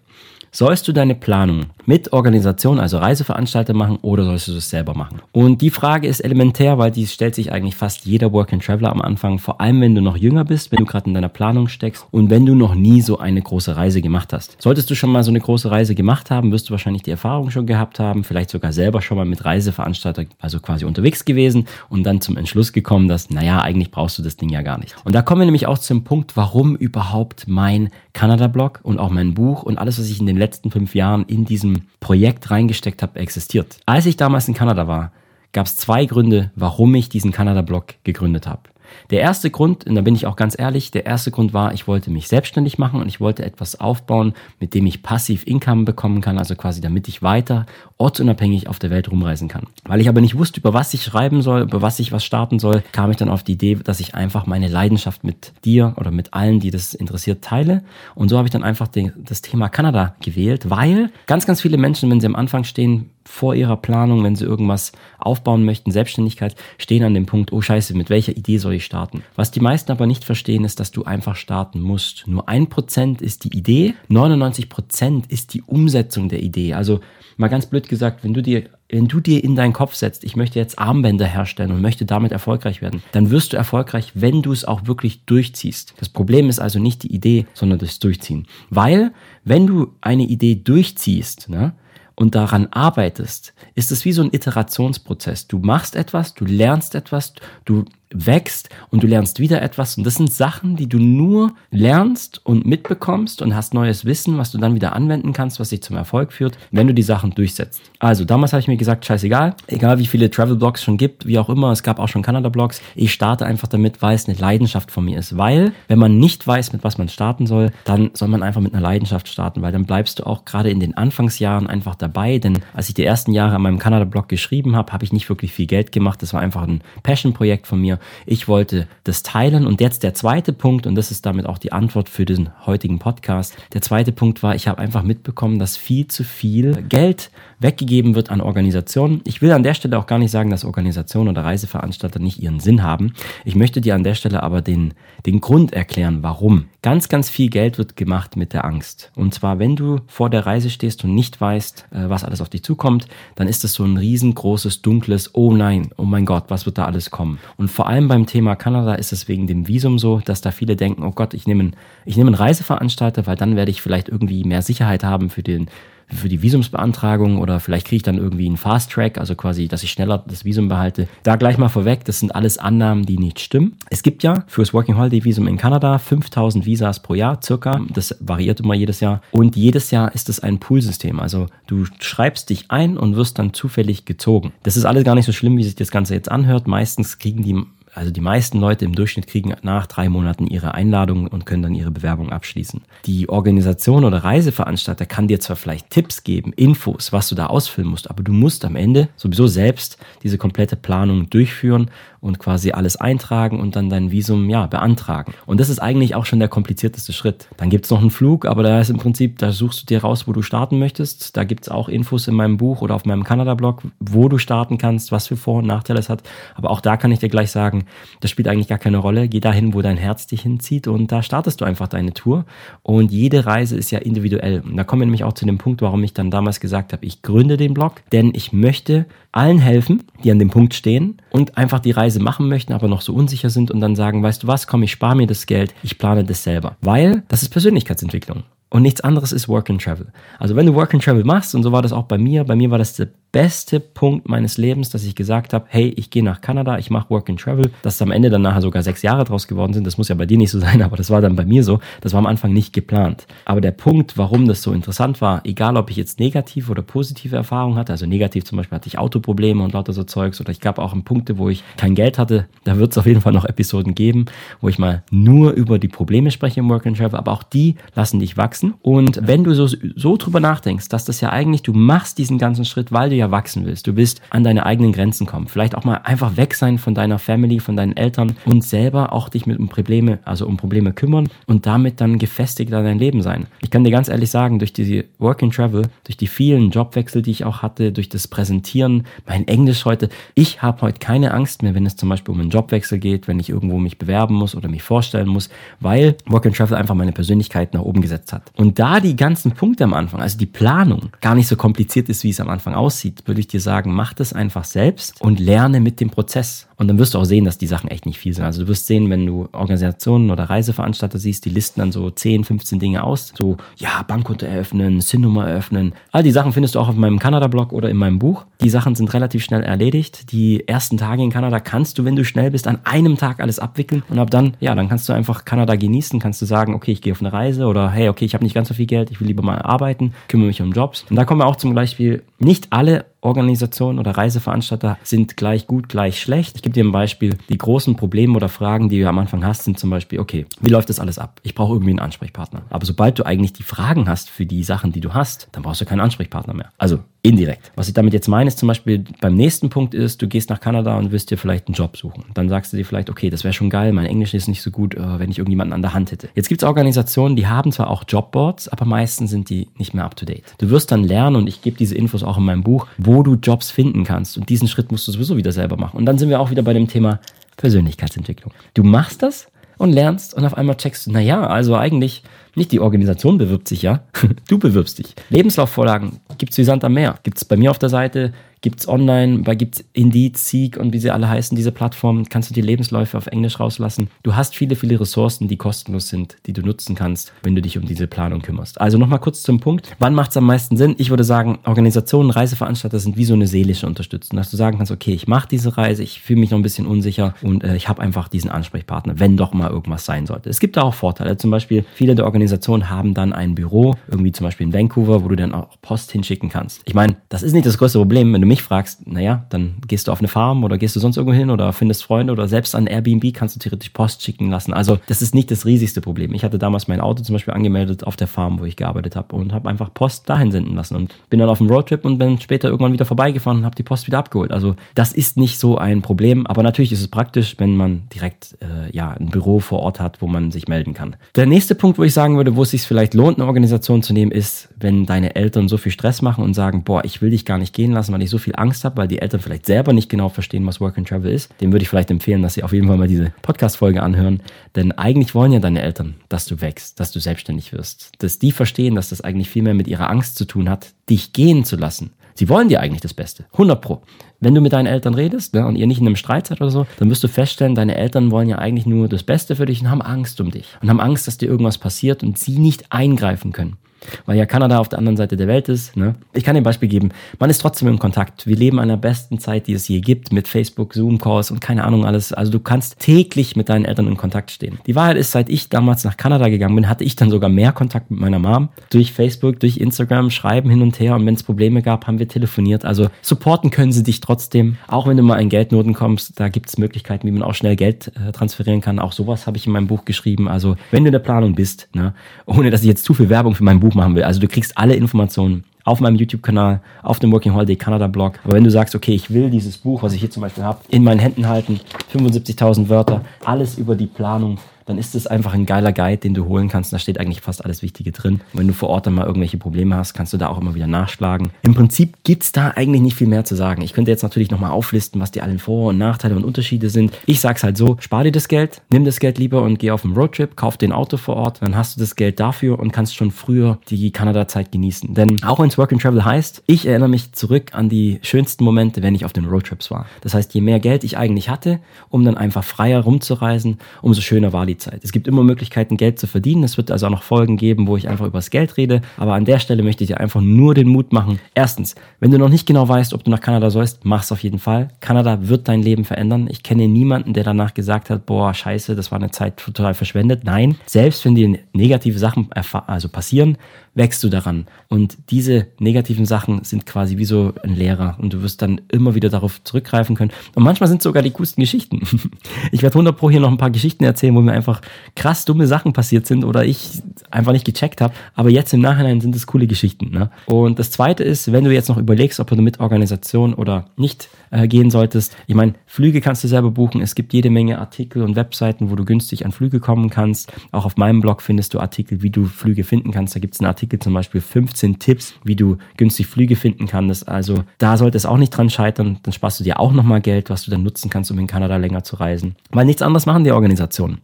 Sollst 0.51 0.89
du 0.89 0.93
deine 0.93 1.15
Planung 1.15 1.67
mit 1.85 2.13
Organisation, 2.15 2.81
also 2.81 2.99
Reiseveranstalter 2.99 3.75
machen 3.75 3.99
oder 4.01 4.25
sollst 4.25 4.49
du 4.49 4.57
es 4.57 4.71
selber 4.71 4.95
machen? 4.95 5.21
Und 5.33 5.61
die 5.61 5.69
Frage 5.69 6.09
ist 6.09 6.21
elementär, 6.21 6.79
weil 6.79 6.91
die 6.91 7.07
stellt 7.07 7.35
sich 7.35 7.53
eigentlich 7.53 7.77
fast 7.77 8.07
jeder 8.07 8.33
Work 8.33 8.55
and 8.55 8.65
Traveler 8.65 8.91
am 8.91 9.03
Anfang, 9.03 9.39
vor 9.39 9.61
allem 9.61 9.83
wenn 9.83 9.95
du 9.95 10.01
noch 10.01 10.17
jünger 10.17 10.45
bist, 10.45 10.73
wenn 10.73 10.79
du 10.79 10.87
gerade 10.87 11.07
in 11.07 11.15
deiner 11.15 11.29
Planung 11.29 11.69
steckst 11.69 12.07
und 12.11 12.31
wenn 12.31 12.47
du 12.47 12.55
noch 12.55 12.75
nie 12.75 13.03
so 13.03 13.19
eine 13.19 13.43
große 13.43 13.77
Reise 13.77 14.01
gemacht 14.01 14.33
hast. 14.33 14.57
Solltest 14.59 14.89
du 14.89 14.95
schon 14.95 15.11
mal 15.11 15.23
so 15.23 15.31
eine 15.31 15.41
große 15.41 15.71
Reise 15.71 15.95
gemacht 15.95 16.31
haben, 16.31 16.51
wirst 16.51 16.69
du 16.69 16.73
wahrscheinlich 16.73 17.03
die 17.03 17.11
Erfahrung 17.11 17.51
schon 17.51 17.67
gehabt 17.67 18.01
haben, 18.01 18.25
vielleicht 18.25 18.51
sogar 18.51 18.73
selber 18.73 19.03
schon 19.03 19.19
mal 19.19 19.27
mit 19.27 19.45
Reiseveranstalter, 19.45 20.25
also 20.39 20.61
quasi 20.61 20.87
unterwegs 20.87 21.27
gewesen 21.27 21.67
und 21.91 22.05
dann 22.05 22.23
zum 22.23 22.39
Entschluss 22.39 22.73
gekommen, 22.73 23.07
dass, 23.07 23.29
naja, 23.29 23.61
eigentlich 23.61 23.91
brauchst 23.91 24.19
du 24.19 24.23
das 24.23 24.37
Ding 24.37 24.49
ja 24.49 24.63
gar 24.63 24.79
nicht. 24.79 24.97
Und 25.05 25.15
da 25.15 25.21
kommen 25.21 25.43
wir 25.43 25.47
nämlich 25.47 25.67
auch 25.67 25.79
zum 25.79 26.05
Punkt, 26.05 26.37
warum 26.39 26.75
überhaupt 26.75 27.45
mein 27.49 27.91
Kanada-Blog 28.15 28.81
und 28.83 28.99
auch 28.99 29.11
mein 29.11 29.35
Buch 29.35 29.63
und 29.63 29.79
alles, 29.79 29.99
was 29.99 30.09
ich 30.09 30.19
in 30.19 30.27
den 30.27 30.38
letzten 30.39 30.71
fünf 30.71 30.95
Jahren 30.95 31.25
in 31.27 31.45
diesem 31.45 31.83
Projekt 32.01 32.51
reingesteckt 32.51 33.03
habe, 33.03 33.19
existiert. 33.19 33.79
Als 33.87 34.07
ich 34.07 34.17
damals 34.17 34.49
in 34.49 34.55
Kanada 34.55 34.87
war, 34.89 35.13
gab 35.53 35.67
es 35.67 35.77
zwei 35.77 36.05
Gründe, 36.05 36.51
warum 36.55 36.95
ich 36.95 37.09
diesen 37.09 37.33
Kanada-Blog 37.33 37.95
gegründet 38.05 38.47
habe. 38.47 38.63
Der 39.11 39.21
erste 39.21 39.51
Grund, 39.51 39.87
und 39.87 39.95
da 39.95 40.01
bin 40.01 40.15
ich 40.15 40.27
auch 40.27 40.37
ganz 40.37 40.59
ehrlich, 40.59 40.91
der 40.91 41.07
erste 41.07 41.31
Grund 41.31 41.53
war, 41.53 41.73
ich 41.73 41.87
wollte 41.87 42.11
mich 42.11 42.29
selbstständig 42.29 42.79
machen 42.79 43.01
und 43.01 43.09
ich 43.09 43.21
wollte 43.21 43.45
etwas 43.45 43.81
aufbauen, 43.81 44.35
mit 44.61 44.75
dem 44.75 44.87
ich 44.87 45.03
passiv 45.03 45.47
Income 45.47 45.85
bekommen 45.85 46.21
kann, 46.21 46.39
also 46.39 46.55
quasi 46.55 46.81
damit 46.81 47.09
ich 47.09 47.23
weiter 47.23 47.67
ortsunabhängig 47.99 48.69
auf 48.69 48.79
der 48.79 48.91
Welt 48.91 49.11
rumreisen 49.11 49.49
kann. 49.49 49.65
Weil 49.85 50.01
ich 50.01 50.09
aber 50.09 50.21
nicht 50.21 50.39
wusste, 50.39 50.61
über 50.61 50.73
was 50.73 50.95
ich 50.95 51.03
schreiben 51.03 51.43
soll, 51.43 51.63
über 51.63 51.83
was 51.83 51.99
ich 51.99 52.13
was 52.13 52.25
starten 52.25 52.59
soll, 52.59 52.83
kam 52.93 53.11
ich 53.11 53.17
dann 53.17 53.29
auf 53.29 53.43
die 53.43 53.53
Idee, 53.53 53.75
dass 53.75 54.01
ich 54.01 54.15
einfach 54.15 54.47
meine 54.47 54.69
Leidenschaft 54.69 55.25
mit 55.25 55.53
dir 55.65 55.95
oder 55.97 56.11
mit 56.11 56.33
allen, 56.33 56.61
die 56.61 56.71
das 56.71 56.95
interessiert, 56.95 57.43
teile. 57.43 57.83
Und 58.15 58.29
so 58.29 58.37
habe 58.37 58.47
ich 58.47 58.53
dann 58.53 58.63
einfach 58.63 58.89
den, 58.89 59.13
das 59.17 59.43
Thema 59.43 59.69
Kanada 59.69 60.15
gewählt, 60.21 60.71
weil 60.71 61.11
ganz, 61.27 61.45
ganz 61.47 61.61
viele 61.61 61.77
Menschen, 61.77 62.11
wenn 62.11 62.21
sie 62.21 62.27
am 62.27 62.37
Anfang 62.37 62.65
stehen, 62.65 63.11
vor 63.29 63.55
ihrer 63.55 63.77
Planung, 63.77 64.25
wenn 64.25 64.37
sie 64.37 64.47
irgendwas 64.47 64.93
aufbauen 65.19 65.65
möchten, 65.65 65.91
Selbstständigkeit, 65.91 66.57
stehen 66.79 67.05
an 67.05 67.13
dem 67.15 67.27
Punkt, 67.27 67.53
oh 67.53 67.61
scheiße, 67.61 67.95
mit 67.95 68.09
welcher 68.09 68.37
Idee 68.37 68.57
soll 68.57 68.73
ich 68.75 68.87
starten? 68.87 69.23
Was 69.37 69.51
die 69.51 69.61
meisten 69.61 69.93
aber 69.93 70.07
nicht 70.07 70.25
verstehen, 70.25 70.65
ist, 70.65 70.81
dass 70.81 70.91
du 70.91 71.05
einfach 71.05 71.37
starten 71.37 71.81
musst. 71.81 72.27
Nur 72.27 72.49
ein 72.49 72.69
Prozent 72.69 73.21
ist 73.21 73.45
die 73.45 73.57
Idee, 73.57 73.95
99 74.09 74.71
Prozent 74.71 75.31
ist 75.31 75.53
die 75.53 75.63
Umsetzung 75.63 76.31
der 76.31 76.43
Idee. 76.43 76.73
Also 76.73 77.01
mal 77.37 77.49
ganz 77.49 77.67
blöd 77.67 77.89
gesagt, 77.89 78.25
wenn 78.25 78.33
du 78.33 78.43
dir 78.43 78.65
wenn 78.91 79.07
du 79.07 79.21
dir 79.21 79.45
in 79.45 79.55
deinen 79.55 79.75
Kopf 79.75 79.95
setzt, 79.95 80.25
ich 80.25 80.35
möchte 80.35 80.59
jetzt 80.59 80.79
Armbänder 80.79 81.27
herstellen 81.27 81.73
und 81.73 81.83
möchte 81.83 82.07
damit 82.07 82.33
erfolgreich 82.33 82.81
werden, 82.81 83.03
dann 83.13 83.31
wirst 83.31 83.53
du 83.53 83.59
erfolgreich, 83.59 84.13
wenn 84.15 84.41
du 84.41 84.51
es 84.51 84.65
auch 84.65 84.87
wirklich 84.87 85.27
durchziehst. 85.27 85.93
Das 85.99 86.09
Problem 86.09 86.49
ist 86.49 86.59
also 86.59 86.79
nicht 86.79 87.03
die 87.03 87.13
Idee, 87.15 87.47
sondern 87.53 87.79
das 87.79 87.99
Durchziehen. 87.99 88.47
Weil, 88.71 89.13
wenn 89.45 89.67
du 89.67 89.93
eine 90.01 90.23
Idee 90.23 90.55
durchziehst, 90.55 91.51
ne, 91.51 91.75
und 92.19 92.35
daran 92.35 92.67
arbeitest, 92.73 93.55
ist 93.77 93.93
es 93.93 94.05
wie 94.05 94.11
so 94.11 94.23
ein 94.23 94.33
Iterationsprozess. 94.33 95.47
Du 95.47 95.61
machst 95.61 95.95
etwas, 95.95 96.35
du 96.35 96.47
lernst 96.47 96.97
etwas, 96.97 97.33
du 97.65 97.85
wächst 98.11 98.71
und 98.91 99.03
du 99.03 99.07
lernst 99.07 99.41
wieder 99.41 99.63
etwas. 99.63 99.97
Und 99.99 100.05
das 100.05 100.15
sind 100.15 100.33
Sachen, 100.33 100.77
die 100.77 100.89
du 100.89 100.99
nur 100.99 101.53
lernst 101.71 102.41
und 102.45 102.67
mitbekommst 102.67 103.43
und 103.43 103.55
hast 103.55 103.75
neues 103.75 104.05
Wissen, 104.05 104.39
was 104.39 104.51
du 104.51 104.59
dann 104.59 104.75
wieder 104.75 104.95
anwenden 104.95 105.33
kannst, 105.33 105.61
was 105.61 105.71
dich 105.71 105.83
zum 105.83 105.97
Erfolg 105.97 106.33
führt, 106.33 106.57
wenn 106.71 106.87
du 106.87 106.95
die 106.95 107.03
Sachen 107.03 107.33
durchsetzt. 107.33 107.83
Also 107.99 108.25
damals 108.25 108.53
habe 108.53 108.61
ich 108.61 108.69
mir 108.69 108.77
gesagt, 108.77 109.05
scheißegal, 109.05 109.55
egal 109.67 109.99
wie 109.99 110.07
viele 110.07 110.31
Travel-Blogs 110.31 110.83
schon 110.83 110.97
gibt, 110.97 111.27
wie 111.27 111.39
auch 111.39 111.49
immer, 111.49 111.71
es 111.73 111.83
gab 111.83 111.99
auch 111.99 112.09
schon 112.09 112.23
Kanada-Blogs, 112.23 112.81
ich 112.95 113.13
starte 113.13 113.45
einfach 113.45 113.69
damit, 113.69 114.03
weil 114.03 114.15
es 114.15 114.29
eine 114.29 114.39
Leidenschaft 114.39 114.91
von 114.91 115.05
mir 115.05 115.19
ist. 115.19 115.37
Weil, 115.37 115.73
wenn 115.89 115.99
man 115.99 116.19
nicht 116.19 116.47
weiß, 116.47 116.73
mit 116.73 116.85
was 116.85 116.99
man 116.99 117.09
starten 117.09 117.47
soll, 117.47 117.73
dann 117.85 118.11
soll 118.15 118.29
man 118.29 118.43
einfach 118.43 118.61
mit 118.61 118.73
einer 118.73 118.83
Leidenschaft 118.83 119.29
starten, 119.29 119.63
weil 119.63 119.73
dann 119.73 119.85
bleibst 119.85 120.19
du 120.19 120.27
auch 120.27 120.45
gerade 120.45 120.71
in 120.71 120.81
den 120.81 120.97
Anfangsjahren 120.97 121.67
einfach 121.67 121.95
dabei. 121.95 122.39
Denn 122.39 122.61
als 122.73 122.89
ich 122.89 122.95
die 122.95 123.05
ersten 123.05 123.33
Jahre 123.33 123.57
an 123.57 123.63
meinem 123.63 123.79
Kanada-Blog 123.79 124.29
geschrieben 124.29 124.77
habe, 124.77 124.93
habe 124.93 125.05
ich 125.05 125.13
nicht 125.13 125.29
wirklich 125.29 125.53
viel 125.53 125.67
Geld 125.67 125.93
gemacht. 125.93 126.23
Das 126.23 126.33
war 126.33 126.41
einfach 126.41 126.63
ein 126.63 126.83
Passion-Projekt 127.03 127.67
von 127.67 127.81
mir 127.81 127.98
ich 128.27 128.49
wollte 128.49 128.87
das 129.05 129.23
teilen. 129.23 129.67
Und 129.67 129.81
jetzt 129.81 130.03
der 130.03 130.15
zweite 130.15 130.53
Punkt, 130.53 130.87
und 130.87 130.95
das 130.95 131.11
ist 131.11 131.27
damit 131.27 131.47
auch 131.47 131.59
die 131.59 131.73
Antwort 131.73 132.09
für 132.09 132.25
den 132.25 132.51
heutigen 132.67 132.99
Podcast. 132.99 133.57
Der 133.73 133.83
zweite 133.83 134.13
Punkt 134.13 134.43
war, 134.43 134.55
ich 134.55 134.69
habe 134.69 134.79
einfach 134.79 135.03
mitbekommen, 135.03 135.59
dass 135.59 135.77
viel 135.77 136.07
zu 136.09 136.25
viel 136.25 136.83
Geld 136.83 137.31
weggegeben 137.61 138.15
wird 138.15 138.31
an 138.31 138.41
Organisationen. 138.41 139.21
Ich 139.25 139.43
will 139.43 139.53
an 139.53 139.63
der 139.63 139.75
Stelle 139.75 139.99
auch 139.99 140.07
gar 140.07 140.19
nicht 140.19 140.31
sagen, 140.31 140.51
dass 140.51 140.65
Organisationen 140.65 141.31
oder 141.31 141.45
Reiseveranstalter 141.45 142.21
nicht 142.21 142.41
ihren 142.41 142.61
Sinn 142.61 142.83
haben. 142.83 143.15
Ich 143.45 143.57
möchte 143.57 143.81
dir 143.81 143.95
an 143.95 144.05
der 144.05 144.15
Stelle 144.15 144.43
aber 144.43 144.63
den, 144.63 144.95
den 145.27 145.41
Grund 145.41 145.73
erklären, 145.73 146.19
warum. 146.23 146.67
Ganz, 146.83 147.09
ganz 147.09 147.29
viel 147.29 147.51
Geld 147.51 147.77
wird 147.77 147.97
gemacht 147.97 148.37
mit 148.37 148.53
der 148.53 148.65
Angst. 148.65 149.11
Und 149.17 149.35
zwar, 149.35 149.59
wenn 149.59 149.75
du 149.75 150.01
vor 150.07 150.31
der 150.31 150.47
Reise 150.47 150.71
stehst 150.71 151.03
und 151.03 151.15
nicht 151.15 151.41
weißt, 151.41 151.87
äh, 151.91 152.09
was 152.09 152.23
alles 152.23 152.41
auf 152.41 152.49
dich 152.49 152.63
zukommt, 152.63 153.09
dann 153.35 153.49
ist 153.49 153.65
es 153.65 153.75
so 153.75 153.85
ein 153.85 153.97
riesengroßes, 153.97 154.83
dunkles, 154.83 155.35
oh 155.35 155.53
nein, 155.53 155.91
oh 155.97 156.05
mein 156.05 156.25
Gott, 156.25 156.45
was 156.49 156.67
wird 156.67 156.79
da 156.79 156.85
alles 156.85 157.11
kommen? 157.11 157.39
Und 157.57 157.71
vor 157.71 157.88
allem 157.89 158.09
beim 158.09 158.27
Thema 158.27 158.57
Kanada 158.57 158.95
ist 158.95 159.13
es 159.13 159.29
wegen 159.29 159.47
dem 159.47 159.69
Visum 159.69 159.99
so, 159.99 160.21
dass 160.25 160.41
da 160.41 160.51
viele 160.51 160.77
denken, 160.77 161.03
oh 161.03 161.13
Gott, 161.13 161.35
ich 161.35 161.47
nehme, 161.47 161.73
ich 162.05 162.17
nehme 162.17 162.29
einen 162.29 162.35
Reiseveranstalter, 162.35 163.27
weil 163.27 163.37
dann 163.37 163.57
werde 163.57 163.71
ich 163.71 163.83
vielleicht 163.83 164.09
irgendwie 164.09 164.45
mehr 164.45 164.63
Sicherheit 164.63 165.05
haben 165.05 165.31
für 165.31 165.43
den 165.43 165.69
für 166.11 166.29
die 166.29 166.43
Visumsbeantragung 166.43 167.39
oder 167.39 167.61
vielleicht 167.61 167.87
kriege 167.87 167.99
ich 167.99 168.03
dann 168.03 168.17
irgendwie 168.17 168.47
einen 168.47 168.57
Fast 168.57 168.91
Track, 168.93 169.19
also 169.19 169.35
quasi, 169.35 169.69
dass 169.69 169.83
ich 169.83 169.91
schneller 169.91 170.25
das 170.27 170.45
Visum 170.45 170.69
behalte. 170.69 171.09
Da 171.23 171.37
gleich 171.37 171.59
mal 171.59 171.69
vorweg, 171.69 172.05
das 172.05 172.21
sind 172.21 172.35
alles 172.35 172.59
Annahmen, 172.59 173.05
die 173.05 173.19
nicht 173.19 173.41
stimmen. 173.41 173.77
Es 173.91 174.03
gibt 174.03 174.23
ja 174.23 174.45
fürs 174.47 174.73
Working 174.73 174.97
Holiday 174.97 175.25
Visum 175.25 175.47
in 175.47 175.59
Kanada 175.59 175.99
5000 175.99 176.65
Visas 176.65 177.03
pro 177.03 177.15
Jahr 177.15 177.41
circa. 177.43 177.81
Das 177.93 178.17
variiert 178.21 178.61
immer 178.61 178.75
jedes 178.75 179.01
Jahr. 179.01 179.21
Und 179.33 179.57
jedes 179.57 179.91
Jahr 179.91 180.15
ist 180.15 180.29
es 180.29 180.41
ein 180.41 180.59
Poolsystem. 180.59 181.21
Also 181.21 181.47
du 181.67 181.85
schreibst 182.01 182.51
dich 182.51 182.71
ein 182.71 182.97
und 182.97 183.17
wirst 183.17 183.39
dann 183.39 183.53
zufällig 183.53 184.05
gezogen. 184.07 184.53
Das 184.63 184.77
ist 184.77 184.85
alles 184.85 185.05
gar 185.05 185.15
nicht 185.15 185.27
so 185.27 185.33
schlimm, 185.33 185.59
wie 185.59 185.65
sich 185.65 185.77
das 185.77 185.91
Ganze 185.91 186.15
jetzt 186.15 186.31
anhört. 186.31 186.67
Meistens 186.67 187.19
kriegen 187.19 187.43
die 187.43 187.63
also 187.99 188.13
die 188.13 188.21
meisten 188.21 188.61
Leute 188.61 188.85
im 188.85 188.95
Durchschnitt 188.95 189.27
kriegen 189.27 189.53
nach 189.63 189.89
drei 189.89 190.09
Monaten 190.09 190.47
ihre 190.47 190.73
Einladung 190.73 191.27
und 191.27 191.47
können 191.47 191.65
dann 191.65 191.75
ihre 191.75 191.91
Bewerbung 191.91 192.31
abschließen. 192.31 192.83
Die 193.07 193.29
Organisation 193.29 194.05
oder 194.05 194.19
Reiseveranstalter 194.19 195.05
kann 195.05 195.27
dir 195.27 195.41
zwar 195.41 195.57
vielleicht 195.57 195.91
Tipps 195.91 196.23
geben, 196.23 196.53
Infos, 196.53 197.13
was 197.13 197.29
du 197.29 197.35
da 197.35 197.47
ausfüllen 197.47 197.91
musst, 197.91 198.09
aber 198.09 198.23
du 198.23 198.33
musst 198.33 198.65
am 198.65 198.77
Ende 198.77 199.09
sowieso 199.17 199.49
selbst 199.49 199.99
diese 200.23 200.39
komplette 200.39 200.77
Planung 200.77 201.29
durchführen 201.29 201.91
und 202.21 202.39
quasi 202.39 202.73
alles 202.73 202.97
eintragen 202.97 203.61
und 203.61 203.77
dann 203.77 203.91
dein 203.91 204.11
Visum 204.11 204.49
ja 204.51 204.67
beantragen. 204.67 205.35
Und 205.47 205.61
das 205.61 205.69
ist 205.69 205.79
eigentlich 205.79 206.15
auch 206.15 206.27
schon 206.27 206.39
der 206.39 206.49
komplizierteste 206.49 207.13
Schritt. 207.13 207.49
Dann 207.57 207.71
gibt's 207.71 207.91
noch 207.91 208.01
einen 208.01 208.11
Flug, 208.11 208.47
aber 208.47 208.63
da 208.63 208.81
ist 208.81 208.91
im 208.91 208.99
Prinzip, 208.99 209.39
da 209.39 209.53
suchst 209.53 209.83
du 209.83 209.87
dir 209.87 210.03
raus, 210.03 210.27
wo 210.27 210.33
du 210.33 210.43
starten 210.43 210.79
möchtest. 210.79 211.37
Da 211.37 211.45
gibt's 211.45 211.69
auch 211.69 211.89
Infos 211.89 212.29
in 212.29 212.35
meinem 212.35 212.57
Buch 212.57 212.83
oder 212.83 212.95
auf 212.95 213.05
meinem 213.05 213.25
Kanada-Blog, 213.25 213.83
wo 214.01 214.29
du 214.29 214.39
starten 214.39 214.79
kannst, 214.79 215.13
was 215.13 215.29
für 215.29 215.37
Vor- 215.37 215.59
und 215.59 215.67
Nachteile 215.67 216.01
es 216.01 216.09
hat. 216.09 216.23
Aber 216.55 216.71
auch 216.71 216.81
da 216.81 216.97
kann 216.97 217.13
ich 217.13 217.21
dir 217.21 217.29
gleich 217.29 217.51
sagen, 217.51 217.85
das 218.21 218.31
spielt 218.31 218.49
eigentlich 218.49 218.69
gar 218.69 218.79
keine 218.79 218.99
Rolle. 218.99 219.29
Geh 219.29 219.41
dahin, 219.41 219.75
wo 219.75 219.83
dein 219.83 219.97
Herz 219.97 220.27
dich 220.27 220.43
hinzieht 220.43 220.89
und 220.89 221.13
da 221.13 221.23
startest 221.23 221.61
du 221.61 221.65
einfach 221.65 221.89
deine 221.89 222.15
Tour. 222.15 222.45
Und 222.83 223.13
jede 223.13 223.47
Reise 223.47 223.77
ist 223.77 223.91
ja 223.91 223.99
individuell. 223.99 224.61
Und 224.61 224.77
da 224.77 224.85
kommen 224.85 225.03
wir 225.03 225.07
nämlich 225.07 225.25
auch 225.25 225.35
zu 225.35 225.47
dem 225.47 225.59
Punkt, 225.59 225.83
warum 225.83 226.03
ich 226.03 226.15
dann 226.15 226.31
damals 226.31 226.61
gesagt 226.61 226.93
habe, 226.93 227.05
ich 227.07 227.23
gründe 227.23 227.57
den 227.57 227.75
Blog, 227.75 228.03
denn 228.13 228.33
ich 228.35 228.53
möchte 228.53 229.07
allen 229.33 229.59
helfen, 229.59 230.05
die 230.25 230.31
an 230.31 230.39
dem 230.39 230.51
Punkt 230.51 230.75
stehen 230.75 231.19
und 231.31 231.57
einfach 231.59 231.81
die 231.81 231.91
Reise 231.91 232.08
machen 232.17 232.49
möchten, 232.49 232.73
aber 232.73 232.89
noch 232.89 233.01
so 233.01 233.13
unsicher 233.13 233.51
sind 233.51 233.71
und 233.71 233.81
dann 233.81 233.97
sagen, 233.97 234.23
weißt 234.23 234.43
du 234.43 234.47
was, 234.47 234.67
komm, 234.67 234.83
ich 234.83 234.93
spare 234.93 235.17
mir 235.17 235.27
das 235.27 235.47
Geld, 235.47 235.75
ich 235.83 235.99
plane 235.99 236.25
das 236.25 236.43
selber. 236.43 236.77
Weil 236.81 237.23
das 237.29 237.43
ist 237.43 237.51
Persönlichkeitsentwicklung. 237.51 238.45
Und 238.71 238.83
nichts 238.83 239.01
anderes 239.01 239.33
ist 239.33 239.49
Work 239.49 239.71
and 239.71 239.83
Travel. 239.83 240.09
Also 240.39 240.55
wenn 240.55 240.67
du 240.67 240.75
Work 240.75 240.93
and 240.93 241.03
Travel 241.03 241.25
machst, 241.25 241.55
und 241.55 241.63
so 241.63 241.73
war 241.73 241.83
das 241.83 241.93
auch 241.93 242.05
bei 242.05 242.19
mir, 242.19 242.45
bei 242.45 242.55
mir 242.55 242.71
war 242.71 242.79
das 242.79 242.95
der 242.95 243.09
beste 243.39 243.79
Punkt 243.79 244.29
meines 244.29 244.59
Lebens, 244.59 244.91
dass 244.91 245.05
ich 245.05 245.15
gesagt 245.15 245.53
habe, 245.53 245.65
hey, 245.69 245.91
ich 245.91 246.11
gehe 246.11 246.25
nach 246.25 246.41
Kanada, 246.41 246.77
ich 246.77 246.91
mache 246.91 247.09
Work 247.11 247.31
and 247.31 247.39
Travel, 247.39 247.71
dass 247.83 248.03
am 248.03 248.11
Ende 248.11 248.31
dann 248.31 248.43
nachher 248.43 248.63
sogar 248.63 248.83
sechs 248.83 249.03
Jahre 249.03 249.23
draus 249.23 249.47
geworden 249.47 249.73
sind. 249.75 249.87
Das 249.87 249.97
muss 249.97 250.09
ja 250.09 250.17
bei 250.17 250.27
dir 250.27 250.37
nicht 250.37 250.51
so 250.51 250.59
sein, 250.69 250.83
aber 250.83 250.97
das 250.97 251.09
war 251.09 251.21
dann 251.21 251.37
bei 251.37 251.45
mir 251.45 251.63
so. 251.63 251.79
Das 252.01 252.13
war 252.13 252.19
am 252.19 252.27
Anfang 252.27 252.53
nicht 252.53 252.73
geplant. 252.73 253.29
Aber 253.45 253.61
der 253.61 253.71
Punkt, 253.71 254.19
warum 254.19 254.49
das 254.49 254.61
so 254.63 254.73
interessant 254.73 255.21
war, 255.21 255.43
egal 255.45 255.77
ob 255.77 255.89
ich 255.89 255.97
jetzt 255.97 256.19
negative 256.19 256.69
oder 256.69 256.83
positive 256.83 257.37
Erfahrungen 257.37 257.79
hatte, 257.79 257.93
also 257.93 258.07
negativ 258.07 258.45
zum 258.45 258.59
Beispiel 258.59 258.75
hatte 258.75 258.89
ich 258.89 258.99
Autoprobleme 258.99 259.63
und 259.63 259.73
lauter 259.73 259.93
so 259.93 260.03
Zeugs 260.03 260.41
oder 260.41 260.51
ich 260.51 260.59
gab 260.59 260.81
auch 260.81 260.93
Punkte, 261.05 261.39
wo 261.39 261.49
ich 261.49 261.63
kein 261.77 261.95
Geld 261.95 262.19
hatte, 262.19 262.49
da 262.65 262.77
wird 262.77 262.91
es 262.91 262.99
auf 262.99 263.07
jeden 263.07 263.21
Fall 263.21 263.33
noch 263.33 263.45
Episoden 263.45 263.95
geben, 263.95 264.25
wo 264.61 264.69
ich 264.69 264.81
mal 264.81 265.05
nur 265.13 265.53
über 265.53 265.79
die 265.79 265.87
Probleme 265.87 266.33
spreche 266.33 266.59
im 266.59 266.69
Work 266.71 266.89
and 266.89 266.97
Travel, 266.97 267.21
aber 267.21 267.31
auch 267.31 267.45
die 267.45 267.77
lassen 267.95 268.19
dich 268.19 268.37
wachsen. 268.37 268.75
Und 268.83 269.21
wenn 269.23 269.45
du 269.45 269.55
so, 269.55 269.69
so 269.69 270.17
drüber 270.17 270.41
nachdenkst, 270.41 270.89
dass 270.89 271.05
das 271.05 271.21
ja 271.21 271.31
eigentlich, 271.31 271.63
du 271.63 271.73
machst 271.73 272.19
diesen 272.19 272.39
ganzen 272.39 272.65
Schritt, 272.65 272.91
weil 272.91 273.11
du 273.11 273.15
ja 273.15 273.28
wachsen 273.31 273.67
willst, 273.67 273.87
du 273.87 273.97
willst 273.97 274.21
an 274.31 274.45
deine 274.45 274.67
eigenen 274.67 274.93
Grenzen 274.93 275.27
kommen, 275.27 275.49
vielleicht 275.49 275.75
auch 275.75 275.85
mal 275.85 276.01
einfach 276.05 276.37
weg 276.37 276.55
sein 276.55 276.79
von 276.79 276.95
deiner 276.95 277.19
Family, 277.19 277.61
von 277.61 277.77
deinen 277.77 277.97
Eltern 277.97 278.37
und 278.45 278.65
selber 278.65 279.13
auch 279.13 279.29
dich 279.29 279.47
mit 279.47 279.59
um 279.59 279.69
Probleme, 279.69 280.19
also 280.25 280.47
um 280.47 280.57
Probleme 280.57 280.93
kümmern 280.93 281.29
und 281.47 281.67
damit 281.67 282.01
dann 282.01 282.19
gefestigt 282.19 282.73
an 282.73 282.85
dein 282.85 282.99
Leben 282.99 283.23
sein. 283.23 283.47
Ich 283.61 283.71
kann 283.71 283.85
dir 283.85 283.91
ganz 283.91 284.09
ehrlich 284.09 284.31
sagen, 284.31 284.59
durch 284.59 284.73
diese 284.73 285.05
Work 285.19 285.43
and 285.43 285.55
Travel, 285.55 285.83
durch 286.05 286.17
die 286.17 286.27
vielen 286.27 286.71
Jobwechsel, 286.71 287.23
die 287.23 287.31
ich 287.31 287.45
auch 287.45 287.63
hatte, 287.63 287.93
durch 287.93 288.09
das 288.09 288.29
Präsentieren, 288.29 289.05
mein 289.27 289.47
Englisch 289.49 289.85
heute, 289.85 290.09
ich 290.35 290.63
habe 290.63 290.83
heute 290.83 290.99
keine 290.99 291.33
Angst 291.33 291.63
mehr, 291.63 291.75
wenn 291.75 291.87
es 291.87 291.97
zum 291.97 292.09
Beispiel 292.09 292.35
um 292.35 292.41
einen 292.41 292.51
Jobwechsel 292.51 292.99
geht, 292.99 293.29
wenn 293.29 293.41
ich 293.41 293.51
irgendwo 293.51 293.79
mich 293.79 293.99
bewerben 293.99 294.35
muss 294.35 294.55
oder 294.55 294.69
mich 294.69 294.83
vorstellen 294.83 295.29
muss, 295.29 295.49
weil 295.81 296.17
Work 296.27 296.47
and 296.47 296.57
Travel 296.57 296.77
einfach 296.77 296.95
meine 296.95 297.13
Persönlichkeit 297.13 297.75
nach 297.75 297.83
oben 297.83 298.01
gesetzt 298.01 298.33
hat. 298.33 298.53
Und 298.57 298.79
da 298.79 299.01
die 299.01 299.17
ganzen 299.17 299.53
Punkte 299.53 299.85
am 299.85 299.95
Anfang, 299.95 300.21
also 300.21 300.39
die 300.39 300.47
Planung, 300.47 301.11
gar 301.21 301.35
nicht 301.35 301.49
so 301.49 301.57
kompliziert 301.57 302.09
ist, 302.09 302.25
wie 302.25 302.31
es 302.31 302.41
am 302.41 302.49
Anfang 302.49 302.75
aussieht, 302.75 303.08
würde 303.25 303.41
ich 303.41 303.49
dir 303.49 303.61
sagen, 303.61 303.93
mach 303.93 304.15
das 304.15 304.33
einfach 304.33 304.65
selbst 304.65 305.21
und 305.21 305.41
lerne 305.41 305.81
mit 305.81 306.01
dem 306.01 306.11
Prozess. 306.11 306.68
Und 306.79 306.87
dann 306.89 306.99
wirst 306.99 307.15
du 307.15 307.19
auch 307.19 307.25
sehen, 307.25 307.45
dass 307.45 307.59
die 307.59 307.67
Sachen 307.67 307.91
echt 307.91 308.07
nicht 308.07 308.19
viel 308.19 308.33
sind. 308.33 308.45
Also 308.45 308.63
du 308.63 308.69
wirst 308.69 308.87
sehen, 308.87 309.11
wenn 309.11 309.27
du 309.27 309.49
Organisationen 309.53 310.31
oder 310.31 310.45
Reiseveranstalter 310.45 311.19
siehst, 311.19 311.45
die 311.45 311.51
listen 311.51 311.81
dann 311.81 311.93
so 311.93 312.09
10, 312.09 312.45
15 312.45 312.79
Dinge 312.79 313.03
aus. 313.03 313.33
So, 313.37 313.57
ja, 313.77 314.03
Bankkonto 314.07 314.47
eröffnen, 314.47 315.01
SIN-Nummer 315.01 315.49
eröffnen. 315.49 315.93
All 316.13 316.23
die 316.23 316.31
Sachen 316.31 316.53
findest 316.53 316.77
du 316.77 316.81
auch 316.81 316.89
auf 316.89 316.95
meinem 316.95 317.19
Kanada-Blog 317.19 317.73
oder 317.73 317.91
in 317.91 317.97
meinem 317.97 318.21
Buch. 318.21 318.47
Die 318.61 318.71
Sachen 318.71 318.95
sind 318.95 319.13
relativ 319.13 319.43
schnell 319.43 319.63
erledigt. 319.63 320.31
Die 320.31 320.69
ersten 320.69 320.97
Tage 320.97 321.23
in 321.23 321.31
Kanada 321.31 321.59
kannst 321.59 321.99
du, 321.99 322.05
wenn 322.05 322.17
du 322.17 322.25
schnell 322.25 322.53
bist, 322.53 322.69
an 322.69 322.79
einem 322.85 323.17
Tag 323.17 323.41
alles 323.41 323.59
abwickeln. 323.59 324.05
Und 324.09 324.21
ab 324.21 324.31
dann, 324.31 324.57
ja, 324.61 324.75
dann 324.77 324.89
kannst 324.89 325.09
du 325.09 325.13
einfach 325.13 325.45
Kanada 325.45 325.75
genießen. 325.75 326.21
Kannst 326.21 326.41
du 326.41 326.47
sagen, 326.47 326.75
okay, 326.75 326.93
ich 326.93 327.03
gehe 327.03 327.13
auf 327.13 327.21
eine 327.21 327.33
Reise 327.33 327.67
oder 327.67 327.91
hey, 327.91 328.09
okay, 328.09 328.25
ich 328.25 328.35
habe 328.35 328.45
nicht 328.45 328.55
ganz 328.55 328.69
so 328.69 328.75
viel 328.75 328.87
Geld, 328.87 329.11
ich 329.11 329.21
will 329.21 329.27
lieber 329.27 329.43
mal 329.43 329.61
arbeiten, 329.61 330.13
kümmere 330.29 330.47
mich 330.47 330.63
um 330.63 330.73
Jobs. 330.73 331.05
Und 331.11 331.17
da 331.17 331.25
kommen 331.25 331.41
wir 331.41 331.47
auch 331.47 331.57
zum 331.57 331.75
Beispiel, 331.75 332.23
nicht 332.39 332.69
alle 332.71 333.07
Organisationen 333.21 333.99
oder 333.99 334.13
Reiseveranstalter 334.13 334.99
sind 335.03 335.37
gleich 335.37 335.67
gut, 335.67 335.89
gleich 335.89 336.21
schlecht. 336.21 336.57
Ich 336.57 336.63
gebe 336.63 336.73
dir 336.73 336.85
ein 336.85 336.93
Beispiel. 336.93 337.37
Die 337.49 337.59
großen 337.59 337.97
Probleme 337.97 338.37
oder 338.37 338.49
Fragen, 338.49 338.89
die 338.89 339.01
du 339.01 339.09
am 339.09 339.19
Anfang 339.19 339.45
hast, 339.45 339.65
sind 339.65 339.79
zum 339.79 339.91
Beispiel, 339.91 340.21
okay, 340.21 340.47
wie 340.61 340.71
läuft 340.71 340.89
das 340.89 341.01
alles 341.01 341.19
ab? 341.19 341.41
Ich 341.43 341.55
brauche 341.55 341.75
irgendwie 341.75 341.91
einen 341.91 341.99
Ansprechpartner. 341.99 342.63
Aber 342.71 342.87
sobald 342.87 343.19
du 343.19 343.27
eigentlich 343.27 343.53
die 343.53 343.63
Fragen 343.63 344.09
hast 344.09 344.31
für 344.31 344.47
die 344.47 344.63
Sachen, 344.63 344.93
die 344.93 345.01
du 345.01 345.15
hast, 345.15 345.49
dann 345.53 345.63
brauchst 345.63 345.81
du 345.81 345.85
keinen 345.85 346.01
Ansprechpartner 346.01 346.55
mehr. 346.55 346.71
Also 346.79 347.01
indirekt. 347.29 347.71
Was 347.77 347.89
ich 347.89 347.95
damit 347.95 348.15
jetzt 348.15 348.27
meine, 348.27 348.49
ist 348.49 348.59
zum 348.59 348.69
Beispiel 348.69 349.05
beim 349.21 349.35
nächsten 349.35 349.69
Punkt 349.69 349.95
ist, 349.95 350.23
du 350.23 350.29
gehst 350.29 350.49
nach 350.49 350.61
Kanada 350.61 350.97
und 350.97 351.13
willst 351.13 351.31
dir 351.31 351.37
vielleicht 351.37 351.69
einen 351.69 351.75
Job 351.75 351.97
suchen. 351.97 352.25
Dann 352.33 352.49
sagst 352.49 352.73
du 352.73 352.77
dir 352.77 352.85
vielleicht, 352.85 353.11
okay, 353.11 353.29
das 353.29 353.45
wäre 353.45 353.53
schon 353.53 353.69
geil, 353.69 353.93
mein 353.93 354.07
Englisch 354.07 354.33
ist 354.33 354.49
nicht 354.49 354.63
so 354.63 354.71
gut, 354.71 354.95
äh, 354.95 355.19
wenn 355.19 355.31
ich 355.31 355.39
irgendjemanden 355.39 355.75
an 355.75 355.83
der 355.83 355.93
Hand 355.93 356.11
hätte. 356.11 356.31
Jetzt 356.35 356.49
gibt 356.49 356.63
es 356.63 356.67
Organisationen, 356.67 357.37
die 357.37 357.47
haben 357.47 357.71
zwar 357.71 357.91
auch 357.91 358.05
Jobboards, 358.09 358.69
aber 358.69 358.87
meistens 358.87 359.31
sind 359.31 359.51
die 359.51 359.69
nicht 359.77 359.93
mehr 359.93 360.05
up 360.05 360.17
to 360.17 360.25
date. 360.25 360.43
Du 360.59 360.71
wirst 360.71 360.91
dann 360.91 361.05
lernen, 361.05 361.37
und 361.37 361.47
ich 361.47 361.61
gebe 361.61 361.77
diese 361.77 361.95
Infos 361.95 362.23
auch 362.23 362.39
in 362.39 362.45
meinem 362.45 362.63
Buch, 362.63 362.87
wo 362.97 363.23
du 363.23 363.35
Jobs 363.35 363.71
finden 363.71 364.05
kannst. 364.05 364.39
Und 364.39 364.49
diesen 364.49 364.67
Schritt 364.67 364.91
musst 364.91 365.07
du 365.07 365.13
sowieso 365.13 365.37
wieder 365.37 365.53
selber 365.53 365.77
machen. 365.77 365.99
Und 365.99 366.07
dann 366.07 366.17
sind 366.17 366.31
wir 366.31 366.41
auch 366.41 366.51
wieder 366.51 366.63
bei 366.63 366.73
dem 366.73 366.89
Thema 366.89 367.21
Persönlichkeitsentwicklung. 367.59 368.53
Du 368.73 368.85
machst 368.85 369.23
das 369.23 369.49
und 369.77 369.93
lernst 369.93 370.35
und 370.35 370.45
auf 370.45 370.57
einmal 370.57 370.77
checkst 370.77 371.07
du, 371.07 371.13
naja, 371.13 371.47
also 371.47 371.77
eigentlich 371.77 372.23
nicht 372.59 372.73
die 372.73 372.81
Organisation 372.81 373.39
bewirbt 373.39 373.69
sich 373.69 373.83
ja, 373.83 374.03
du 374.49 374.59
bewirbst 374.59 374.99
dich. 374.99 375.15
Lebenslaufvorlagen 375.31 376.21
gibt's 376.37 376.59
wie 376.59 376.65
Sand 376.65 376.85
am 376.85 376.95
Meer. 376.95 377.19
Gibt's 377.23 377.45
bei 377.45 377.57
mir 377.57 377.71
auf 377.71 377.79
der 377.79 377.89
Seite, 377.89 378.33
gibt's 378.61 378.89
online, 378.89 379.41
bei 379.41 379.55
gibt's 379.55 379.85
Indeed, 379.93 380.37
Seek 380.37 380.77
und 380.77 380.93
wie 380.93 380.99
sie 380.99 381.11
alle 381.11 381.29
heißen, 381.29 381.57
diese 381.57 381.73
Plattformen, 381.73 382.29
kannst 382.29 382.51
du 382.51 382.55
die 382.55 382.61
Lebensläufe 382.61 383.17
auf 383.17 383.27
Englisch 383.27 383.61
rauslassen. 383.61 384.11
Du 384.23 384.35
hast 384.35 384.57
viele, 384.57 384.77
viele 384.77 384.99
Ressourcen, 385.01 385.49
die 385.49 385.57
kostenlos 385.57 386.09
sind, 386.09 386.37
die 386.47 386.53
du 386.53 386.63
nutzen 386.63 386.95
kannst, 386.95 387.33
wenn 387.43 387.55
du 387.55 387.63
dich 387.63 387.79
um 387.79 387.87
diese 387.87 388.07
Planung 388.07 388.43
kümmerst. 388.43 388.81
Also 388.81 388.99
nochmal 388.99 389.21
kurz 389.21 389.43
zum 389.43 389.61
Punkt. 389.61 389.95
Wann 389.99 390.15
macht's 390.15 390.37
am 390.37 390.45
meisten 390.45 390.77
Sinn? 390.77 390.95
Ich 390.99 391.11
würde 391.11 391.25
sagen, 391.25 391.59
Organisationen, 391.65 392.31
Reiseveranstalter 392.31 392.99
sind 392.99 393.17
wie 393.17 393.25
so 393.25 393.35
eine 393.35 393.47
seelische 393.47 393.87
Unterstützung, 393.87 394.37
dass 394.37 394.51
du 394.51 394.57
sagen 394.57 394.79
kannst, 394.79 394.93
okay, 394.93 395.13
ich 395.13 395.29
mache 395.29 395.49
diese 395.49 395.77
Reise, 395.77 396.03
ich 396.03 396.21
fühle 396.21 396.41
mich 396.41 396.51
noch 396.51 396.59
ein 396.59 396.63
bisschen 396.63 396.87
unsicher 396.87 397.35
und 397.43 397.65
äh, 397.65 397.77
ich 397.77 397.89
habe 397.89 398.03
einfach 398.03 398.29
diesen 398.29 398.51
Ansprechpartner, 398.51 399.21
wenn 399.21 399.37
doch 399.37 399.53
mal 399.53 399.71
irgendwas 399.71 400.05
sein 400.05 400.27
sollte. 400.27 400.51
Es 400.51 400.61
gibt 400.61 400.77
da 400.77 400.83
auch 400.83 400.95
Vorteile. 400.95 401.37
Zum 401.37 401.51
Beispiel, 401.51 401.85
viele 401.95 402.15
der 402.15 402.25
Organisationen 402.25 402.48
haben 402.57 403.15
dann 403.15 403.33
ein 403.33 403.55
Büro, 403.55 403.95
irgendwie 404.09 404.33
zum 404.33 404.45
Beispiel 404.45 404.67
in 404.67 404.73
Vancouver, 404.73 405.25
wo 405.25 405.29
du 405.29 405.37
dann 405.37 405.55
auch 405.55 405.69
Post 405.83 406.11
hinschicken 406.13 406.49
kannst. 406.49 406.83
Ich 406.85 406.95
meine, 406.95 407.17
das 407.29 407.43
ist 407.43 407.53
nicht 407.53 407.67
das 407.67 407.79
größte 407.79 407.99
Problem, 407.99 408.33
wenn 408.33 408.41
du 408.41 408.47
mich 408.47 408.63
fragst, 408.63 409.07
naja, 409.07 409.47
dann 409.51 409.77
gehst 409.87 410.09
du 410.09 410.13
auf 410.13 410.19
eine 410.19 410.29
Farm 410.29 410.65
oder 410.65 410.79
gehst 410.79 410.97
du 410.97 411.01
sonst 411.01 411.17
irgendwo 411.17 411.37
hin 411.37 411.51
oder 411.51 411.73
findest 411.73 412.05
Freunde 412.05 412.33
oder 412.33 412.49
selbst 412.49 412.75
an 412.75 412.87
Airbnb 412.87 413.33
kannst 413.35 413.57
du 413.57 413.61
theoretisch 413.61 413.91
Post 413.91 414.23
schicken 414.23 414.51
lassen. 414.51 414.73
Also 414.73 414.99
das 415.07 415.23
ist 415.23 415.35
nicht 415.35 415.51
das 415.51 415.67
riesigste 415.67 416.01
Problem. 416.01 416.35
Ich 416.35 416.45
hatte 416.45 416.59
damals 416.59 416.89
mein 416.89 417.01
Auto 417.01 417.23
zum 417.23 417.35
Beispiel 417.35 417.55
angemeldet 417.55 418.05
auf 418.05 418.17
der 418.17 418.27
Farm, 418.27 418.61
wo 418.61 418.65
ich 418.65 418.77
gearbeitet 418.77 419.17
habe 419.17 419.35
und 419.37 419.53
habe 419.53 419.69
einfach 419.69 419.93
Post 419.93 420.29
dahin 420.29 420.51
senden 420.51 420.75
lassen 420.75 420.97
und 420.97 421.15
bin 421.31 421.41
dann 421.41 421.49
auf 421.49 421.59
dem 421.59 421.69
Roadtrip 421.69 422.05
und 422.05 422.19
bin 422.19 422.41
später 422.41 422.69
irgendwann 422.69 422.93
wieder 422.93 423.05
vorbeigefahren 423.05 423.59
und 423.59 423.65
habe 423.65 423.77
die 423.77 423.83
Post 423.83 424.07
wieder 424.07 424.19
abgeholt. 424.19 424.53
Also 424.53 424.77
das 424.95 425.13
ist 425.13 425.37
nicht 425.37 425.59
so 425.59 425.79
ein 425.79 426.03
Problem, 426.03 426.47
aber 426.47 426.63
natürlich 426.63 426.93
ist 426.93 427.01
es 427.01 427.09
praktisch, 427.09 427.57
wenn 427.59 427.77
man 427.77 428.03
direkt 428.15 428.57
äh, 428.61 428.95
ja 428.95 429.11
ein 429.11 429.29
Büro 429.29 429.61
vor 429.61 429.81
Ort 429.81 430.01
hat, 430.01 430.23
wo 430.23 430.27
man 430.27 430.51
sich 430.51 430.69
melden 430.69 430.95
kann. 430.95 431.17
Der 431.37 431.47
nächste 431.47 431.75
Punkt, 431.75 431.99
wo 431.99 432.05
ich 432.05 432.15
sagen 432.15 432.38
würde, 432.39 432.57
wo 432.57 432.63
es 432.63 432.71
sich 432.71 432.83
vielleicht 432.83 433.13
lohnt, 433.13 433.39
eine 433.39 433.47
Organisation 433.47 434.03
zu 434.03 434.15
nehmen, 434.15 434.33
ist, 434.33 434.69
wenn 434.81 435.05
deine 435.05 435.37
Eltern 435.37 435.69
so 435.69 435.77
viel 435.77 435.93
Stress 435.93 436.23
machen 436.23 436.43
und 436.43 436.55
sagen, 436.55 436.85
boah, 436.85 437.05
ich 437.05 437.21
will 437.21 437.31
dich 437.31 437.45
gar 437.45 437.59
nicht 437.59 437.75
gehen 437.75 437.93
lassen, 437.93 438.13
weil 438.15 438.23
ich 438.23 438.31
so 438.31 438.39
viel 438.39 438.55
Angst 438.57 438.85
habe, 438.85 438.97
weil 438.97 439.09
die 439.09 439.21
Eltern 439.21 439.41
vielleicht 439.41 439.67
selber 439.67 439.93
nicht 439.93 440.09
genau 440.09 440.31
verstehen, 440.31 440.67
was 440.67 440.81
Work 440.81 440.97
and 440.97 441.09
Travel 441.09 441.31
ist. 441.31 441.53
Dem 441.61 441.73
würde 441.73 441.83
ich 441.83 441.89
vielleicht 441.91 442.11
empfehlen, 442.11 442.41
dass 442.41 442.55
sie 442.55 442.63
auf 442.63 442.73
jeden 442.73 442.87
Fall 442.87 442.97
mal 442.97 443.09
diese 443.09 443.33
Podcast-Folge 443.43 444.03
anhören. 444.03 444.41
Denn 444.75 444.93
eigentlich 444.93 445.35
wollen 445.35 445.53
ja 445.53 445.61
deine 445.61 445.83
Eltern, 445.83 446.15
dass 446.29 446.47
du 446.47 446.61
wächst, 446.61 446.99
dass 447.01 447.13
du 447.13 447.21
selbstständig 447.21 447.73
wirst. 447.73 448.13
Dass 448.19 448.39
die 448.39 448.53
verstehen, 448.53 448.95
dass 448.95 449.11
das 449.11 449.21
eigentlich 449.21 449.51
viel 449.51 449.63
mehr 449.63 449.75
mit 449.75 449.89
ihrer 449.89 450.09
Angst 450.09 450.37
zu 450.37 450.47
tun 450.47 450.71
hat, 450.71 450.95
dich 451.11 451.33
gehen 451.33 451.65
zu 451.65 451.77
lassen. 451.77 452.13
Sie 452.39 452.49
wollen 452.49 452.69
dir 452.69 452.79
eigentlich 452.79 453.01
das 453.01 453.15
Beste. 453.15 453.47
100 453.55 453.81
Pro. 453.81 454.03
Wenn 454.39 454.55
du 454.55 454.61
mit 454.61 454.73
deinen 454.73 454.87
Eltern 454.87 455.15
redest 455.15 455.55
ne, 455.55 455.67
und 455.67 455.75
ihr 455.75 455.89
nicht 455.89 456.01
in 456.01 456.07
einem 456.07 456.15
Streit 456.15 456.47
seid 456.47 456.61
oder 456.61 456.71
so, 456.71 456.87
dann 457.01 457.11
wirst 457.11 457.25
du 457.25 457.27
feststellen, 457.27 457.75
deine 457.75 457.97
Eltern 457.97 458.31
wollen 458.31 458.49
ja 458.49 458.59
eigentlich 458.59 458.87
nur 458.87 459.09
das 459.09 459.25
Beste 459.25 459.57
für 459.57 459.67
dich 459.67 459.81
und 459.81 459.91
haben 459.91 460.03
Angst 460.03 460.41
um 460.41 460.53
dich. 460.53 460.69
Und 460.81 460.89
haben 460.89 461.01
Angst, 461.01 461.27
dass 461.27 461.37
dir 461.37 461.49
irgendwas 461.49 461.79
passiert 461.79 462.23
und 462.23 462.39
sie 462.39 462.61
nicht 462.61 462.93
eingreifen 462.93 463.51
können 463.51 463.79
weil 464.27 464.37
ja 464.37 464.47
Kanada 464.47 464.79
auf 464.79 464.89
der 464.89 464.99
anderen 464.99 465.17
Seite 465.17 465.37
der 465.37 465.49
Welt 465.49 465.69
ist. 465.69 465.97
Ne? 465.97 466.15
Ich 466.33 466.45
kann 466.45 466.55
dir 466.55 466.61
ein 466.61 466.65
Beispiel 466.65 466.89
geben. 466.89 467.11
Man 467.39 467.51
ist 467.51 467.59
trotzdem 467.59 467.89
im 467.89 467.99
Kontakt. 467.99 468.47
Wir 468.47 468.57
leben 468.57 468.79
in 468.79 468.89
der 468.89 468.97
besten 468.97 469.39
Zeit, 469.39 469.67
die 469.67 469.73
es 469.73 469.89
je 469.89 470.01
gibt, 470.01 470.33
mit 470.33 470.49
Facebook, 470.49 470.95
Zoom-Calls 470.95 471.51
und 471.51 471.61
keine 471.61 471.85
Ahnung 471.85 472.05
alles. 472.05 472.33
Also 472.33 472.53
du 472.53 472.61
kannst 472.61 472.99
täglich 472.99 473.57
mit 473.57 473.69
deinen 473.69 473.85
Eltern 473.85 474.07
in 474.07 474.17
Kontakt 474.17 474.51
stehen. 474.51 474.79
Die 474.87 474.95
Wahrheit 474.95 475.17
ist, 475.17 475.33
seit 475.33 475.49
ich 475.49 475.69
damals 475.69 476.05
nach 476.05 476.17
Kanada 476.17 476.49
gegangen 476.49 476.75
bin, 476.75 476.89
hatte 476.89 477.05
ich 477.05 477.17
dann 477.17 477.31
sogar 477.31 477.51
mehr 477.51 477.73
Kontakt 477.73 478.11
mit 478.11 478.21
meiner 478.21 478.39
Mom. 478.39 478.69
Durch 478.91 479.13
Facebook, 479.13 479.61
durch 479.61 479.79
Instagram, 479.79 480.31
schreiben 480.31 480.71
hin 480.71 480.83
und 480.83 480.99
her 481.01 481.15
und 481.15 481.27
wenn 481.27 481.35
es 481.35 481.43
Probleme 481.43 481.83
gab, 481.83 482.07
haben 482.07 482.19
wir 482.19 482.29
telefoniert. 482.29 482.85
Also 482.85 483.09
supporten 483.23 483.71
können 483.71 483.93
sie 483.93 484.03
dich 484.03 484.21
trotzdem. 484.21 484.77
Auch 484.87 485.07
wenn 485.07 485.17
du 485.17 485.23
mal 485.23 485.41
in 485.41 485.49
Geldnoten 485.49 485.95
kommst, 485.95 486.39
da 486.41 486.49
gibt 486.49 486.69
es 486.69 486.79
Möglichkeiten, 486.79 487.27
wie 487.27 487.33
man 487.33 487.43
auch 487.43 487.55
schnell 487.55 487.77
Geld 487.77 488.13
äh, 488.17 488.33
transferieren 488.33 488.81
kann. 488.81 488.99
Auch 488.99 489.13
sowas 489.13 489.47
habe 489.47 489.57
ich 489.57 489.67
in 489.67 489.73
meinem 489.73 489.87
Buch 489.87 490.05
geschrieben. 490.05 490.49
Also 490.49 490.77
wenn 490.91 491.05
du 491.05 491.09
in 491.09 491.13
der 491.13 491.19
Planung 491.19 491.55
bist, 491.55 491.89
ne, 491.95 492.15
ohne 492.47 492.71
dass 492.71 492.83
ich 492.83 492.89
jetzt 492.89 493.05
zu 493.05 493.15
viel 493.15 493.29
Werbung 493.29 493.55
für 493.55 493.65
mein 493.65 493.81
Buch 493.81 493.88
machen 493.95 494.15
will. 494.15 494.25
Also 494.25 494.41
du 494.41 494.49
kriegst 494.49 494.77
alle 494.77 494.95
Informationen 494.95 495.65
auf 495.85 496.01
meinem 496.01 496.17
YouTube-Kanal, 496.17 496.81
auf 497.03 497.19
dem 497.19 497.33
Working 497.33 497.55
Holiday 497.55 497.77
Canada 497.77 498.07
Blog. 498.09 498.39
Aber 498.45 498.55
wenn 498.55 498.65
du 498.65 498.71
sagst, 498.71 498.95
okay, 498.95 499.15
ich 499.15 499.31
will 499.31 499.49
dieses 499.49 499.79
Buch, 499.79 500.03
was 500.03 500.13
ich 500.13 500.21
hier 500.21 500.31
zum 500.31 500.43
Beispiel 500.43 500.63
habe, 500.63 500.81
in 500.89 501.03
meinen 501.03 501.19
Händen 501.19 501.49
halten, 501.49 501.81
75.000 502.15 502.89
Wörter, 502.89 503.23
alles 503.45 503.79
über 503.79 503.95
die 503.95 504.07
Planung, 504.07 504.59
dann 504.89 504.99
ist 504.99 505.15
es 505.15 505.27
einfach 505.27 505.53
ein 505.53 505.67
geiler 505.67 505.93
Guide, 505.93 506.17
den 506.17 506.35
du 506.35 506.47
holen 506.47 506.69
kannst. 506.69 506.93
Da 506.93 506.99
steht 506.99 507.21
eigentlich 507.21 507.43
fast 507.43 507.65
alles 507.65 507.83
Wichtige 507.83 508.11
drin. 508.11 508.41
Und 508.53 508.61
wenn 508.61 508.67
du 508.67 508.73
vor 508.73 508.89
Ort 508.89 509.07
dann 509.07 509.15
mal 509.15 509.27
irgendwelche 509.27 509.59
Probleme 509.59 509.97
hast, 509.97 510.15
kannst 510.15 510.33
du 510.33 510.39
da 510.39 510.49
auch 510.49 510.59
immer 510.59 510.75
wieder 510.75 510.87
nachschlagen. 510.87 511.51
Im 511.63 511.75
Prinzip 511.75 512.17
gibt's 512.25 512.53
da 512.53 512.71
eigentlich 512.71 513.03
nicht 513.03 513.17
viel 513.17 513.27
mehr 513.27 513.45
zu 513.45 513.55
sagen. 513.55 513.83
Ich 513.83 513.93
könnte 513.93 514.11
jetzt 514.11 514.23
natürlich 514.23 514.51
nochmal 514.51 514.71
auflisten, 514.71 515.21
was 515.21 515.31
die 515.31 515.43
allen 515.43 515.59
Vor- 515.59 515.91
und 515.91 515.99
Nachteile 515.99 516.35
und 516.35 516.45
Unterschiede 516.45 516.89
sind. 516.89 517.13
Ich 517.27 517.41
sag's 517.41 517.63
halt 517.63 517.77
so, 517.77 517.97
spar 518.01 518.25
dir 518.25 518.33
das 518.33 518.49
Geld, 518.49 518.81
nimm 518.89 519.05
das 519.05 519.21
Geld 519.21 519.37
lieber 519.37 519.63
und 519.63 519.79
geh 519.79 519.91
auf 519.91 520.05
einen 520.05 520.15
Roadtrip, 520.15 520.57
kauf 520.57 520.79
den 520.79 520.93
Auto 520.93 521.19
vor 521.19 521.37
Ort, 521.37 521.61
dann 521.61 521.77
hast 521.77 521.97
du 521.97 522.01
das 522.01 522.17
Geld 522.17 522.41
dafür 522.41 522.79
und 522.79 522.91
kannst 522.91 523.15
schon 523.15 523.31
früher 523.31 523.79
die 523.91 524.11
Kanada-Zeit 524.11 524.73
genießen. 524.73 525.13
Denn 525.13 525.43
auch 525.43 525.61
wenn 525.61 525.69
es 525.69 525.77
Work 525.77 525.93
and 525.93 526.01
Travel 526.01 526.25
heißt, 526.25 526.63
ich 526.67 526.87
erinnere 526.87 527.11
mich 527.11 527.33
zurück 527.33 527.75
an 527.75 527.91
die 527.91 528.21
schönsten 528.23 528.65
Momente, 528.65 529.03
wenn 529.03 529.15
ich 529.15 529.27
auf 529.27 529.35
den 529.35 529.45
Roadtrips 529.45 529.91
war. 529.91 530.07
Das 530.23 530.33
heißt, 530.33 530.55
je 530.55 530.63
mehr 530.63 530.81
Geld 530.81 531.05
ich 531.05 531.19
eigentlich 531.19 531.51
hatte, 531.51 531.81
um 532.09 532.25
dann 532.25 532.39
einfach 532.39 532.65
freier 532.65 533.01
rumzureisen, 533.01 533.79
umso 534.01 534.23
schöner 534.23 534.55
war 534.55 534.65
die 534.65 534.78
Zeit. 534.79 535.05
Es 535.05 535.13
gibt 535.13 535.29
immer 535.29 535.45
Möglichkeiten, 535.45 535.97
Geld 535.97 536.19
zu 536.19 536.27
verdienen. 536.27 536.65
Es 536.65 536.77
wird 536.77 536.91
also 536.91 537.07
auch 537.07 537.11
noch 537.11 537.23
Folgen 537.23 537.57
geben, 537.57 537.87
wo 537.87 537.97
ich 537.97 538.09
einfach 538.09 538.27
über 538.27 538.39
das 538.39 538.51
Geld 538.51 538.77
rede. 538.77 539.03
Aber 539.17 539.35
an 539.35 539.45
der 539.45 539.59
Stelle 539.59 539.83
möchte 539.83 540.05
ich 540.05 540.09
dir 540.09 540.21
einfach 540.21 540.41
nur 540.41 540.75
den 540.75 540.89
Mut 540.89 541.13
machen. 541.13 541.39
Erstens, 541.55 541.95
wenn 542.21 542.31
du 542.31 542.39
noch 542.39 542.49
nicht 542.49 542.67
genau 542.67 542.89
weißt, 542.89 543.15
ob 543.15 543.25
du 543.25 543.31
nach 543.31 543.41
Kanada 543.41 543.71
sollst, 543.71 544.05
mach's 544.05 544.33
auf 544.33 544.43
jeden 544.43 544.59
Fall. 544.59 544.89
Kanada 545.01 545.49
wird 545.49 545.69
dein 545.69 545.83
Leben 545.83 546.05
verändern. 546.05 546.49
Ich 546.51 546.63
kenne 546.63 546.89
niemanden, 546.89 547.35
der 547.35 547.45
danach 547.45 547.75
gesagt 547.75 548.11
hat, 548.11 548.27
boah, 548.27 548.55
scheiße, 548.55 548.97
das 548.97 549.11
war 549.11 549.19
eine 549.19 549.31
Zeit 549.31 549.57
total 549.59 549.95
verschwendet. 549.95 550.45
Nein, 550.45 550.77
selbst 550.87 551.25
wenn 551.25 551.35
dir 551.35 551.59
negative 551.73 552.19
Sachen 552.19 552.49
also 552.87 553.09
passieren, 553.09 553.59
wächst 553.99 554.23
du 554.25 554.29
daran. 554.29 554.67
Und 554.89 555.19
diese 555.31 555.67
negativen 555.79 556.25
Sachen 556.25 556.65
sind 556.65 556.87
quasi 556.87 557.19
wie 557.19 557.25
so 557.25 557.53
ein 557.63 557.75
Lehrer 557.75 558.17
und 558.19 558.33
du 558.33 558.43
wirst 558.43 558.63
dann 558.63 558.81
immer 558.91 559.15
wieder 559.15 559.29
darauf 559.29 559.63
zurückgreifen 559.65 560.17
können. 560.17 560.31
Und 560.55 560.63
manchmal 560.63 560.89
sind 560.89 561.03
sogar 561.03 561.23
die 561.23 561.33
coolsten 561.33 561.61
Geschichten. 561.61 562.01
Ich 562.71 562.83
werde 562.83 562.95
100 562.95 563.17
pro 563.17 563.31
hier 563.31 563.41
noch 563.41 563.51
ein 563.51 563.57
paar 563.57 563.71
Geschichten 563.71 564.05
erzählen, 564.05 564.35
wo 564.35 564.41
mir 564.41 564.53
einfach 564.53 564.68
krass 565.15 565.45
dumme 565.45 565.67
Sachen 565.67 565.93
passiert 565.93 566.27
sind 566.27 566.45
oder 566.45 566.65
ich 566.65 567.03
einfach 567.31 567.53
nicht 567.53 567.65
gecheckt 567.65 568.01
habe. 568.01 568.15
Aber 568.35 568.51
jetzt 568.51 568.73
im 568.75 568.81
Nachhinein 568.81 569.21
sind 569.21 569.35
es 569.35 569.47
coole 569.47 569.67
Geschichten. 569.67 570.11
Ne? 570.11 570.31
Und 570.47 570.79
das 570.79 570.91
Zweite 570.91 571.25
ist, 571.25 571.53
wenn 571.53 571.65
du 571.65 571.73
jetzt 571.73 571.89
noch 571.89 571.99
überlegst, 571.99 572.41
ob 572.41 572.49
du 572.49 572.57
mit 572.57 572.81
Organisation 572.81 573.55
oder 573.55 573.87
nicht 573.97 574.29
äh, 574.51 574.69
gehen 574.69 574.91
solltest. 574.91 575.37
Ich 575.47 575.55
meine, 575.55 575.75
Flüge 575.87 576.21
kannst 576.21 576.45
du 576.45 576.49
selber 576.49 576.71
buchen. 576.71 577.01
Es 577.01 577.15
gibt 577.15 577.33
jede 577.33 577.51
Menge 577.51 577.79
Artikel 577.79 578.23
und 578.23 578.37
Webseiten, 578.37 578.91
wo 578.91 578.97
du 578.97 579.05
günstig 579.05 579.45
an 579.45 579.53
Flüge 579.53 579.81
kommen 579.81 580.11
kannst. 580.11 580.53
Auch 580.73 580.85
auf 580.85 580.97
meinem 580.97 581.21
Blog 581.21 581.43
findest 581.43 581.75
du 581.75 581.81
Artikel, 581.81 582.23
wie 582.23 582.31
du 582.31 582.47
Flüge 582.47 582.85
finden 582.85 583.13
kannst. 583.13 583.35
Da 583.35 583.41
gibt 583.41 583.55
es 583.55 583.61
einen 583.61 583.69
Artikel 583.69 583.99
zum 583.99 584.15
Beispiel 584.15 584.41
15 584.41 584.99
Tipps, 584.99 585.35
wie 585.45 585.57
du 585.57 585.79
günstig 585.97 586.27
Flüge 586.27 586.57
finden 586.57 586.87
kannst. 586.87 587.29
Also 587.29 587.65
da 587.79 587.97
sollte 587.97 588.17
es 588.17 588.27
auch 588.27 588.39
nicht 588.39 588.51
dran 588.51 588.71
scheitern. 588.71 589.19
Dann 589.23 589.33
sparst 589.33 589.61
du 589.61 589.65
dir 589.65 589.81
auch 589.81 589.93
nochmal 589.93 590.21
Geld, 590.21 590.51
was 590.51 590.65
du 590.65 590.71
dann 590.71 590.83
nutzen 590.83 591.11
kannst, 591.11 591.31
um 591.31 591.39
in 591.39 591.47
Kanada 591.47 591.77
länger 591.77 592.05
zu 592.05 592.17
reisen. 592.17 592.57
Weil 592.71 592.87
nichts 592.87 593.03
anderes 593.03 593.27
machen 593.27 593.45
die 593.45 593.53
Organisationen. 593.53 594.19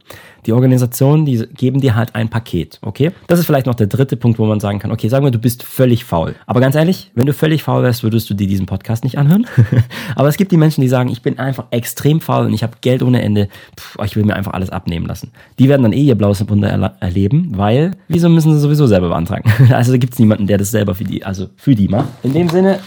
Die 0.47 0.53
Organisationen, 0.53 1.25
die 1.25 1.47
geben 1.55 1.81
dir 1.81 1.95
halt 1.95 2.15
ein 2.15 2.29
Paket, 2.29 2.79
okay? 2.83 3.13
Das 3.27 3.39
ist 3.39 3.47
vielleicht 3.47 3.67
noch 3.67 3.75
der 3.75 3.87
dritte 3.87 4.17
Punkt, 4.17 4.39
wo 4.39 4.45
man 4.45 4.61
sagen 4.61 4.79
kann, 4.79 4.93
okay, 4.93 5.09
sagen 5.09 5.25
wir, 5.25 5.31
du 5.31 5.39
bist 5.39 5.63
völlig 5.63 6.05
faul. 6.05 6.35
Aber 6.47 6.61
ganz 6.61 6.75
ehrlich, 6.75 7.11
wenn 7.15 7.27
du 7.27 7.33
völlig 7.33 7.63
faul 7.63 7.83
wärst, 7.83 8.03
würdest 8.03 8.29
du 8.29 8.35
dir 8.35 8.47
diesen 8.47 8.67
Podcast 8.67 9.05
nicht 9.05 9.19
anhören. 9.19 9.47
Aber 10.17 10.29
es 10.29 10.37
gibt 10.37 10.53
die 10.53 10.57
Menschen, 10.57 10.81
die 10.81 10.89
sagen, 10.89 11.09
ich 11.09 11.23
bin 11.23 11.39
einfach 11.39 11.67
extrem 11.71 12.21
faul 12.21 12.47
und 12.47 12.55
ich 12.55 12.63
habe 12.63 12.75
Geld 12.81 13.03
ohne 13.03 13.23
Ende. 13.23 13.49
Puh, 13.77 14.05
ich 14.05 14.17
will 14.17 14.25
mir 14.25 14.35
einfach 14.35 14.53
alles 14.53 14.71
abnehmen 14.71 15.07
lassen. 15.07 15.33
Die 15.59 15.69
werden 15.69 15.83
dann 15.83 15.93
eh 15.93 16.03
ihr 16.03 16.15
blaues 16.15 16.47
Wunder 16.49 16.69
er 16.69 16.97
erleben, 17.01 17.53
weil 17.57 17.93
wieso 18.09 18.29
müssen 18.29 18.53
sie 18.53 18.61
sowieso 18.61 18.87
selber 18.87 19.09
beantragen? 19.09 19.51
Also 19.75 19.93
da 19.93 19.99
gibt 19.99 20.13
es 20.13 20.19
niemanden, 20.19 20.47
der 20.47 20.59
das 20.59 20.71
selber 20.71 20.95
für 20.95 21.05
die, 21.05 21.25
also 21.25 21.49
für 21.57 21.75
die 21.75 21.89
macht. 21.89 22.09
In 22.23 22.33
dem 22.33 22.49
Sinne 22.49 22.79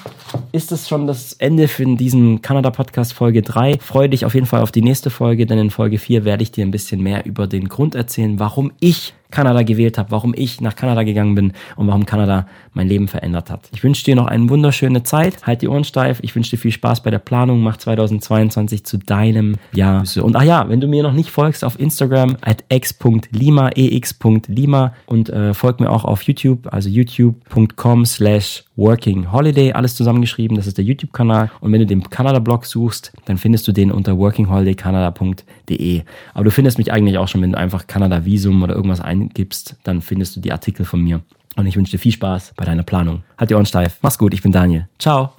ist 0.51 0.71
das 0.71 0.87
schon 0.87 1.07
das 1.07 1.33
Ende 1.33 1.67
für 1.67 1.85
diesen 1.85 2.41
Kanada-Podcast 2.41 3.13
Folge 3.13 3.41
3. 3.41 3.79
Freue 3.79 4.09
dich 4.09 4.25
auf 4.25 4.33
jeden 4.33 4.45
Fall 4.45 4.61
auf 4.61 4.71
die 4.71 4.81
nächste 4.81 5.09
Folge, 5.09 5.45
denn 5.45 5.57
in 5.57 5.69
Folge 5.69 5.97
4 5.97 6.25
werde 6.25 6.43
ich 6.43 6.51
dir 6.51 6.65
ein 6.65 6.71
bisschen 6.71 7.01
mehr 7.01 7.25
über 7.25 7.47
den 7.47 7.69
Grund 7.69 7.95
erzählen, 7.95 8.39
warum 8.39 8.71
ich 8.79 9.13
Kanada 9.31 9.63
gewählt 9.63 9.97
habe, 9.97 10.11
warum 10.11 10.33
ich 10.35 10.61
nach 10.61 10.75
Kanada 10.75 11.03
gegangen 11.03 11.35
bin 11.35 11.53
und 11.75 11.87
warum 11.87 12.05
Kanada 12.05 12.47
mein 12.73 12.87
Leben 12.87 13.07
verändert 13.07 13.49
hat. 13.49 13.69
Ich 13.73 13.83
wünsche 13.83 14.05
dir 14.05 14.15
noch 14.15 14.27
eine 14.27 14.49
wunderschöne 14.49 15.03
Zeit. 15.03 15.45
Halt 15.45 15.61
die 15.61 15.67
Ohren 15.67 15.83
steif. 15.83 16.19
Ich 16.21 16.35
wünsche 16.35 16.51
dir 16.51 16.57
viel 16.57 16.71
Spaß 16.71 17.03
bei 17.03 17.11
der 17.11 17.19
Planung. 17.19 17.61
Mach 17.61 17.77
2022 17.77 18.85
zu 18.85 18.97
deinem 18.97 19.55
Jahr. 19.73 20.03
Und 20.21 20.35
ach 20.35 20.43
ja, 20.43 20.69
wenn 20.69 20.79
du 20.79 20.87
mir 20.87 21.03
noch 21.03 21.13
nicht 21.13 21.31
folgst 21.31 21.63
auf 21.63 21.79
Instagram 21.79 22.37
at 22.41 22.63
x.lima, 22.69 23.69
ex.lima 23.69 24.93
und 25.05 25.29
äh, 25.29 25.53
folg 25.53 25.79
mir 25.79 25.89
auch 25.89 26.05
auf 26.05 26.21
YouTube, 26.23 26.71
also 26.71 26.89
youtube.com 26.89 28.05
slash 28.05 28.63
Working 28.77 29.27
alles 29.73 29.95
zusammengeschrieben. 29.95 30.55
Das 30.55 30.67
ist 30.67 30.77
der 30.77 30.85
YouTube-Kanal. 30.85 31.49
Und 31.61 31.71
wenn 31.71 31.79
du 31.79 31.87
den 31.87 32.03
Kanada-Blog 32.03 32.65
suchst, 32.65 33.11
dann 33.25 33.37
findest 33.37 33.67
du 33.67 33.71
den 33.71 33.91
unter 33.91 34.17
workingholidaycanada.de. 34.17 36.03
Aber 36.35 36.43
du 36.43 36.51
findest 36.51 36.77
mich 36.77 36.91
eigentlich 36.93 37.17
auch 37.17 37.27
schon, 37.27 37.41
wenn 37.41 37.53
du 37.53 37.57
einfach 37.57 37.87
Kanada-Visum 37.87 38.61
oder 38.61 38.75
irgendwas 38.75 39.01
eingibst, 39.21 39.75
dann 39.83 40.01
findest 40.01 40.35
du 40.35 40.41
die 40.41 40.51
Artikel 40.51 40.85
von 40.85 41.01
mir. 41.01 41.21
Und 41.55 41.65
ich 41.65 41.75
wünsche 41.75 41.91
dir 41.91 41.99
viel 41.99 42.11
Spaß 42.11 42.53
bei 42.55 42.65
deiner 42.65 42.83
Planung. 42.83 43.23
Halt 43.37 43.49
die 43.49 43.55
Ohren 43.55 43.65
steif. 43.65 43.97
Mach's 44.01 44.17
gut, 44.17 44.33
ich 44.33 44.43
bin 44.43 44.51
Daniel. 44.51 44.87
Ciao. 44.99 45.33